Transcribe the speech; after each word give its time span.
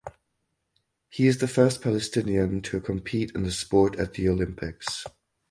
He 1.09 1.27
is 1.27 1.37
the 1.37 1.47
first 1.47 1.83
Palestinian 1.83 2.63
to 2.63 2.81
compete 2.81 3.33
in 3.35 3.43
the 3.43 3.51
sport 3.51 3.97
at 3.99 4.13
the 4.15 4.27
Olympics. 4.29 5.05